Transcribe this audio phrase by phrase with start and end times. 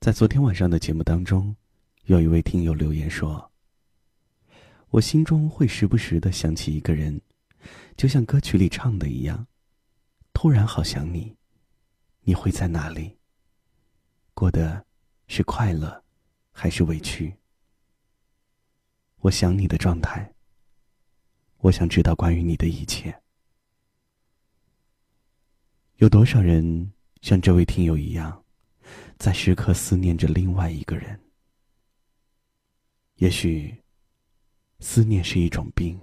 [0.00, 1.54] 在昨天晚上的节目当中，
[2.04, 3.52] 有一位听友留言说
[4.88, 7.20] ：“我心中会时不时的想起一个人，
[7.98, 9.46] 就像歌曲里唱的一样，
[10.32, 11.36] 突然好想你，
[12.22, 13.18] 你会在哪里？
[14.32, 14.86] 过的
[15.26, 16.02] 是快乐，
[16.50, 17.36] 还是委屈？
[19.18, 20.32] 我想你的状态。
[21.58, 23.14] 我想知道关于你的一切。
[25.96, 26.90] 有多少人
[27.20, 28.42] 像这位听友一样？”
[29.20, 31.20] 在时刻思念着另外一个人。
[33.16, 33.76] 也许，
[34.78, 36.00] 思念是一种病，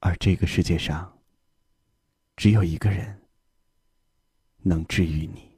[0.00, 1.10] 而这个世界上，
[2.36, 3.18] 只有一个人
[4.58, 5.50] 能治愈你。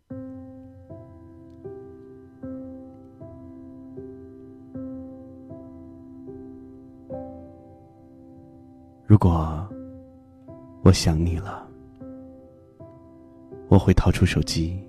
[9.05, 9.69] 如果
[10.85, 11.69] 我想你了，
[13.69, 14.81] 我会掏出手机。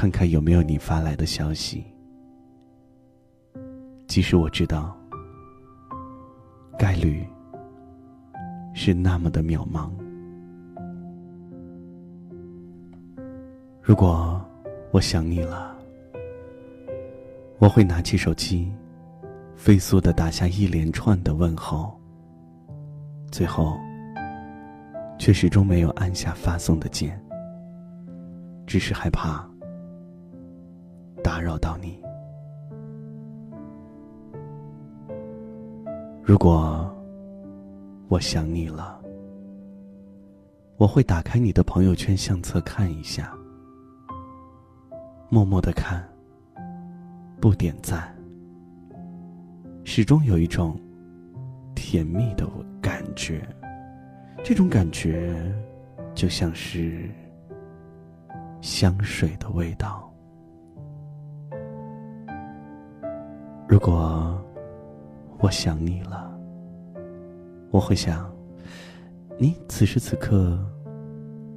[0.00, 1.84] 看看有没有你发来的消息。
[4.06, 4.96] 即使我知道
[6.78, 7.22] 概率
[8.72, 9.90] 是那么的渺茫，
[13.82, 14.40] 如果
[14.90, 15.76] 我想你了，
[17.58, 18.72] 我会拿起手机，
[19.54, 21.94] 飞速的打下一连串的问候，
[23.30, 23.78] 最后
[25.18, 27.22] 却始终没有按下发送的键，
[28.66, 29.49] 只是害怕。
[31.30, 31.96] 打扰到你。
[36.24, 36.92] 如果
[38.08, 39.00] 我想你了，
[40.76, 43.32] 我会打开你的朋友圈相册看一下，
[45.28, 46.04] 默默的看，
[47.40, 48.12] 不点赞，
[49.84, 50.76] 始终有一种
[51.76, 52.44] 甜蜜的
[52.82, 53.48] 感觉，
[54.42, 55.32] 这种感觉
[56.12, 57.08] 就像是
[58.60, 60.09] 香水的味道。
[63.70, 64.36] 如果
[65.38, 66.36] 我想你了，
[67.70, 68.28] 我会想，
[69.38, 70.58] 你此时此刻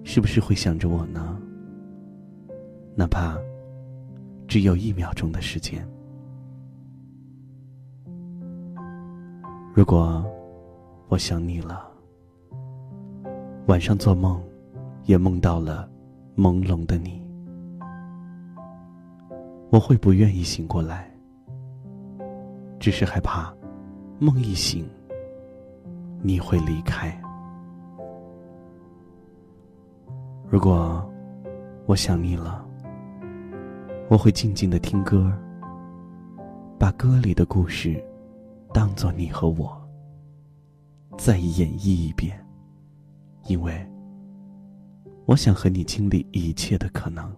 [0.03, 1.35] 是不是会想着我呢？
[2.93, 3.35] 哪怕
[4.47, 5.83] 只有一秒钟的时间。
[9.73, 10.23] 如果
[11.07, 11.83] 我想你了，
[13.65, 14.39] 晚上做梦
[15.05, 15.89] 也梦到了
[16.37, 17.19] 朦胧的你，
[19.71, 21.11] 我会不愿意醒过来。
[22.83, 23.55] 只是害怕，
[24.19, 24.85] 梦一醒，
[26.21, 27.17] 你会离开。
[30.49, 31.09] 如果
[31.85, 32.67] 我想你了，
[34.09, 35.31] 我会静静的听歌，
[36.77, 38.03] 把歌里的故事
[38.73, 39.81] 当做你和我
[41.17, 42.37] 再演绎一遍，
[43.47, 43.73] 因为
[45.25, 47.33] 我想和你经历一切的可能。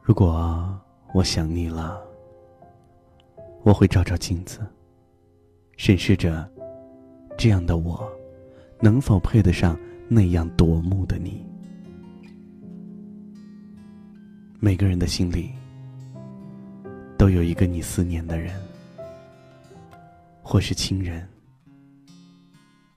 [0.00, 0.80] 如果。
[1.14, 2.02] 我想你了，
[3.62, 4.58] 我会照照镜子，
[5.76, 6.50] 审视着
[7.38, 8.10] 这样的我，
[8.80, 11.46] 能否配得上那样夺目的你？
[14.58, 15.52] 每个人的心里
[17.16, 18.60] 都有一个你思念的人，
[20.42, 21.28] 或是亲人，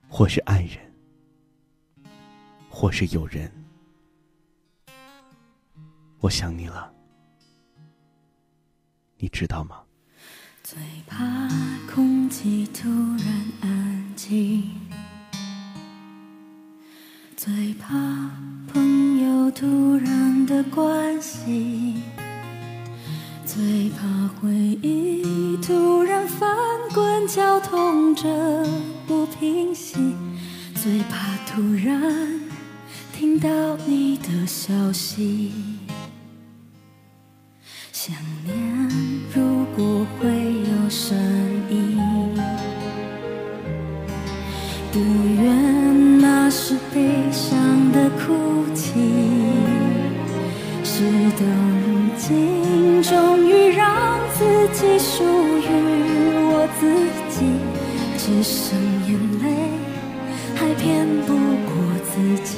[0.09, 0.79] 或是爱人，
[2.67, 3.47] 或是友人。
[6.19, 6.96] 我想你了。
[9.19, 9.77] 你知道吗？
[10.63, 11.17] 最怕
[11.93, 14.69] 空气突然安静，
[17.35, 17.95] 最怕
[18.71, 22.01] 朋友突然的关心，
[23.45, 26.49] 最怕回忆突然翻
[26.93, 28.27] 滚绞痛着
[29.07, 29.95] 不平息，
[30.75, 32.41] 最怕突然
[33.13, 35.53] 听到你的消息，
[37.93, 38.13] 想
[38.43, 38.56] 念。
[50.97, 51.03] 事
[51.37, 51.45] 到
[51.85, 55.69] 如今，终于让自己属于
[56.49, 56.89] 我自
[57.29, 57.45] 己，
[58.17, 59.13] 只剩眼
[59.43, 59.45] 泪
[60.55, 61.71] 还骗不过
[62.03, 62.13] 自
[62.43, 62.51] 己。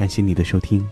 [0.00, 0.88] 感谢你的收听，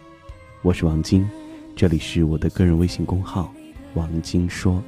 [0.60, 1.26] 我是王晶，
[1.74, 3.50] 这里是我的个人微信公号
[3.96, 4.84] “王晶说”。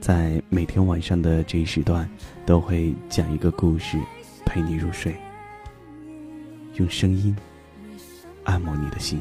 [0.00, 2.08] 在每天晚上的这一时段，
[2.46, 4.00] 都会讲一个故事，
[4.46, 5.14] 陪你入睡，
[6.76, 7.36] 用声音
[8.44, 9.20] 按摩你的心。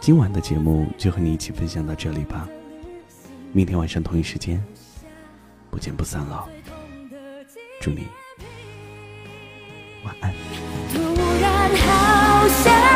[0.00, 2.48] 今晚的节目就和你一起分享到这里吧，
[3.52, 4.62] 明天晚上同一时间，
[5.68, 6.48] 不见不散了。
[7.80, 8.06] 祝你
[10.04, 10.32] 晚安。
[12.50, 12.89] 突然好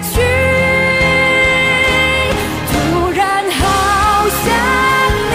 [0.00, 0.20] 去
[2.70, 4.44] 突然好想
[5.30, 5.34] 你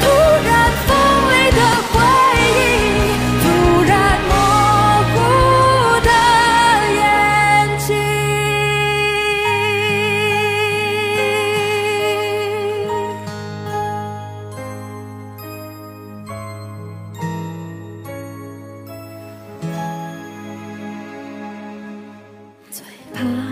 [0.00, 0.04] 突
[0.46, 0.50] 然
[0.86, 0.88] 锋
[1.30, 1.94] 利的回
[2.46, 2.60] 忆
[3.42, 3.44] 突
[3.82, 3.92] 然
[4.28, 4.32] 模
[5.12, 5.14] 糊
[6.00, 6.10] 的
[6.94, 7.00] 眼
[7.78, 7.88] 睛
[22.70, 23.51] 最怕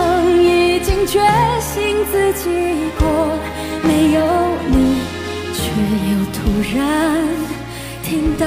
[1.03, 1.19] 经决
[1.59, 2.51] 心自己
[2.99, 3.07] 过，
[3.81, 4.21] 没有
[4.69, 5.01] 你，
[5.51, 5.63] 却
[6.11, 7.25] 又突然
[8.03, 8.45] 听到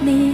[0.00, 0.31] 你。